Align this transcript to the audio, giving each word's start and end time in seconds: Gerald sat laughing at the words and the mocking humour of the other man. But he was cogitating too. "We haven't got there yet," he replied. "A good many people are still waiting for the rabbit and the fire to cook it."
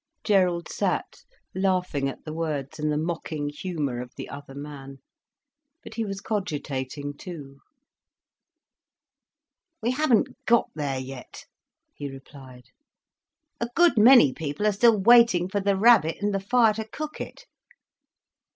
Gerald 0.23 0.67
sat 0.67 1.21
laughing 1.53 2.09
at 2.09 2.25
the 2.25 2.33
words 2.33 2.79
and 2.79 2.91
the 2.91 2.97
mocking 2.97 3.49
humour 3.49 4.01
of 4.01 4.11
the 4.15 4.29
other 4.29 4.55
man. 4.55 4.97
But 5.83 5.93
he 5.93 6.05
was 6.05 6.21
cogitating 6.21 7.15
too. 7.17 7.59
"We 9.79 9.91
haven't 9.91 10.43
got 10.47 10.71
there 10.73 10.97
yet," 10.97 11.45
he 11.93 12.09
replied. 12.09 12.69
"A 13.59 13.69
good 13.75 13.95
many 13.95 14.33
people 14.33 14.65
are 14.65 14.71
still 14.71 14.99
waiting 14.99 15.47
for 15.47 15.59
the 15.59 15.77
rabbit 15.77 16.17
and 16.19 16.33
the 16.33 16.39
fire 16.39 16.73
to 16.73 16.87
cook 16.87 17.21
it." 17.21 17.45